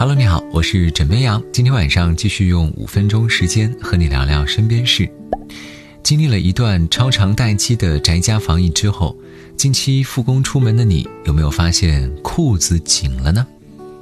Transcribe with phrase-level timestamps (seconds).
[0.00, 1.42] Hello，你好，我是枕边羊。
[1.52, 5.06] 今天晚上继续用五分钟时间和你聊聊身边事。
[6.02, 9.14] 经历了一段超长待机的宅家防疫之后，
[9.58, 13.46] 近期复工出门的你，有没有发现裤子紧了呢？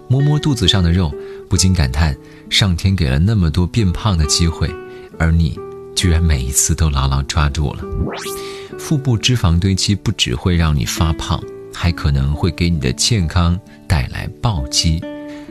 [0.06, 1.12] 摸摸肚子上的肉，
[1.48, 2.16] 不禁感叹：
[2.48, 4.70] 上天给了那么多变胖的机会，
[5.18, 5.58] 而你
[5.96, 7.82] 居然每一次都牢牢抓住了。
[8.78, 11.42] 腹部脂肪堆积不只会让你发胖，
[11.74, 13.58] 还可能会给你的健康
[13.88, 15.02] 带来暴击。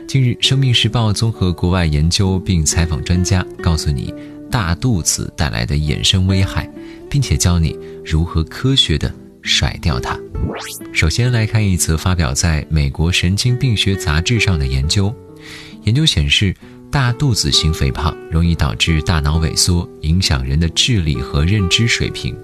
[0.08, 4.12] 近日，《生命时报》综合国外研究并采访专家，告诉你
[4.50, 6.66] 大肚子带来的衍生危害，
[7.10, 9.12] 并且教你如何科学的
[9.42, 10.18] 甩掉它。
[10.94, 15.14] 首先来看一则发表在美国神经病学杂志上的研究。
[15.82, 16.54] 研究显示，
[16.90, 22.34] 大肚子型肥胖容易导致大脑萎缩，影响人的智力和认知水平。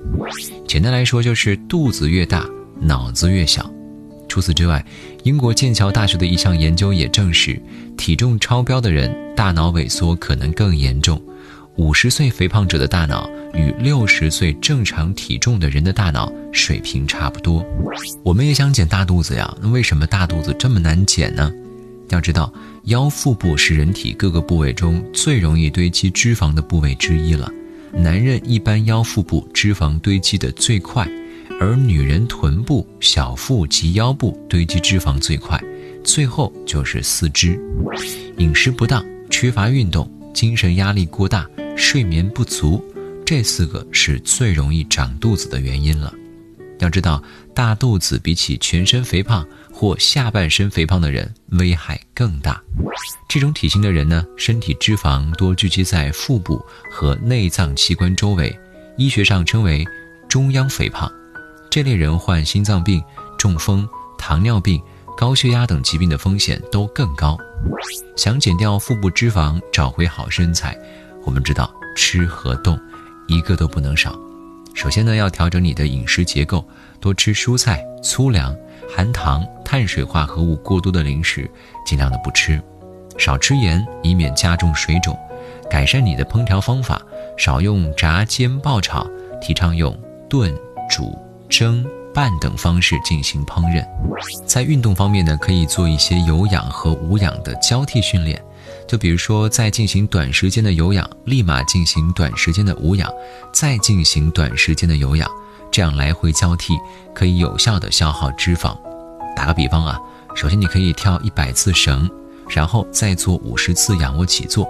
[0.69, 2.47] 简单来说，就是肚子越大，
[2.79, 3.74] 脑子越小。
[4.35, 4.85] 除此之外，
[5.23, 7.57] 英国剑桥大学的一项研究也证实，
[7.97, 11.23] 体重超标的人大脑萎缩可能更严重。
[11.77, 17.65] 五十岁肥胖者的大脑与六十岁正常体重的人的大脑水平差不多。
[18.25, 21.49] 我们也想减大肚子呀，那为什么大肚子这么难减呢？
[22.09, 22.53] 要知道，
[22.87, 27.49] 腰腹部是人体各个部位中最容易堆积脂肪的部位之一了。
[27.93, 31.09] 男人一般腰腹部脂肪堆积的最快。
[31.65, 35.59] 而女人臀部、小腹及腰部堆积脂肪最快，
[36.05, 37.59] 最后就是四肢。
[38.37, 42.85] 饮食不当、缺乏运动、精神压力过大、睡眠不足，
[43.25, 46.13] 这四个是最容易长肚子的原因了。
[46.81, 47.23] 要知道，
[47.55, 52.63] 大肚子比起全身肥胖或下半身肥胖的人危害更大。
[53.27, 58.55] 这种体型的人呢，身体脂肪多聚集在腹部和内脏器官周围，
[58.99, 59.83] 医学上称为
[60.29, 61.11] 中央肥胖。
[61.75, 63.03] 这类人患心脏病、
[63.37, 63.85] 中风、
[64.17, 64.81] 糖尿病、
[65.17, 67.37] 高血压等疾病的风险都更高。
[68.15, 70.79] 想减掉腹部脂肪，找回好身材，
[71.25, 72.79] 我们知道吃和动
[73.27, 74.17] 一个都不能少。
[74.73, 76.65] 首先呢，要调整你的饮食结构，
[77.01, 78.57] 多吃蔬菜、粗粮、
[78.89, 81.51] 含糖、碳水化合物过多的零食，
[81.85, 82.63] 尽量的不吃。
[83.19, 85.19] 少吃盐，以免加重水肿。
[85.69, 87.03] 改善你的烹调方法，
[87.37, 89.05] 少用炸、煎、爆、炒，
[89.41, 89.93] 提倡用
[90.31, 90.57] 炖、
[90.89, 91.19] 煮。
[91.57, 93.87] 蒸、拌等方式进行烹饪。
[94.45, 98.43] 在运动方面呢，可以做一些有氧和无氧的交替训练。
[98.89, 103.09] 就比如说，在进行短时间的有氧，立马进行短时间的无氧，
[103.53, 105.31] 再进行短时间的有氧，
[105.71, 106.75] 这样来回交替，
[107.15, 108.77] 可以有效的消耗脂肪。
[109.37, 109.97] 打个比方啊，
[110.35, 112.11] 首先你可以跳一百次绳，
[112.49, 114.69] 然后再做五十次仰卧起坐，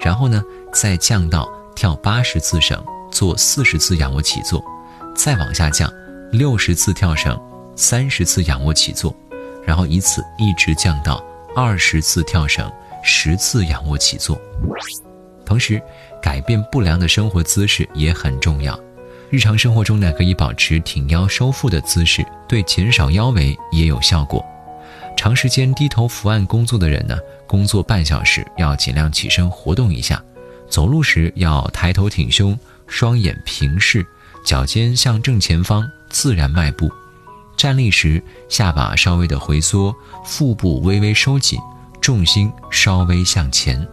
[0.00, 0.40] 然后呢，
[0.72, 2.80] 再降到跳八十次绳，
[3.10, 4.62] 做四十次仰卧起坐，
[5.14, 5.90] 再往下降。
[6.32, 7.38] 六十次跳绳，
[7.76, 9.14] 三十次仰卧起坐，
[9.66, 11.22] 然后以此一直降到
[11.54, 12.72] 二十次跳绳，
[13.04, 14.40] 十次仰卧起坐。
[15.44, 15.80] 同时，
[16.22, 18.78] 改变不良的生活姿势也很重要。
[19.28, 24.42] 日常生活中呢，可以保持挺腰收腹的姿势，对减少腰围也有效果。
[25.14, 30.22] 长时间低头伏案工作的人呢，工作半小时要尽量起身活动一下。
[30.66, 34.06] 走路时要抬头挺胸，双眼平视，
[34.42, 35.86] 脚尖向正前方。
[36.12, 36.88] 自然迈步，
[37.56, 39.92] 站立时下巴稍微的回缩，
[40.24, 41.58] 腹部微微收紧，
[42.00, 43.84] 重心稍微向前。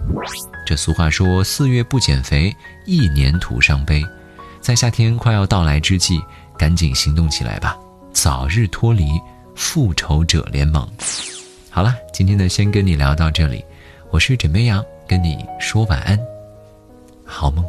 [0.66, 4.06] 这俗话说：“四月不减肥，一年徒伤悲。”
[4.62, 6.22] 在夏天快要到来之际，
[6.57, 7.75] 赶紧行动起来吧，
[8.12, 9.19] 早日脱离
[9.56, 10.88] 复仇者联盟。
[11.72, 13.63] 好了，今天呢，先跟你聊到这里，
[14.12, 16.19] 我是枕边羊，跟你说晚安，
[17.25, 17.66] 好梦。